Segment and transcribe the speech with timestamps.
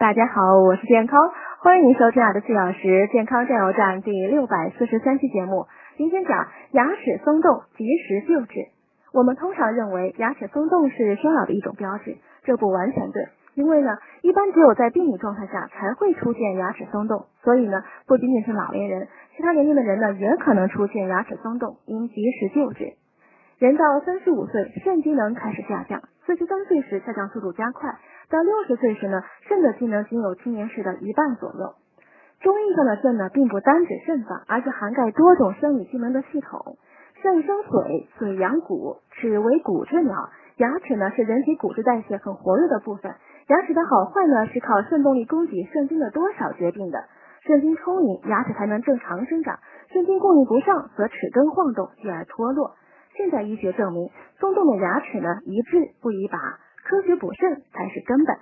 [0.00, 5.66] 大家好，我是健康，欢迎收听我的四小时健康加油站第六百四十三期节目。
[5.98, 8.54] 今天讲牙齿松动及时救治。
[9.12, 19.06] 我们通常认为牙齿松动是衰老的一种标志，这不完全对，因为呢，一般只有在病理状态下才会出现牙齿松动，所以呢，不仅仅是老年人，
[19.36, 22.94] 其他年龄的人呢也可能出现牙齿松动，应及时救治。
[23.60, 27.94] 人到三十五岁，肾机能开始下降，四十三岁时下降速度加快。
[28.30, 31.74] 到六十岁时呢，肾的机能仅有青年时的一半左右。
[32.40, 36.78] 中医上的肾呢，并不单指肾脏，而是涵盖多种生理机能的系统。
[37.20, 40.30] 肾生水，水养骨，齿为骨之鸟。
[40.56, 43.12] 牙齿呢，是人体骨质代谢很活跃的部分。
[43.48, 47.04] 牙齿的好坏呢，是靠肾动力供给肾精的多少决定的。
[47.42, 49.56] 肾精充盈，牙齿才能正常生长；
[49.92, 52.76] 肾精供应不上，则齿根晃动，继而脱落。
[53.20, 56.38] 现代医学证明，松动的牙齿呢，一治不一拔。
[56.82, 58.34] 科学补肾才是根本。